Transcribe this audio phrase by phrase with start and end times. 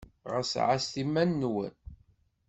[0.31, 1.73] Ɣas ɛasset iman-nwen!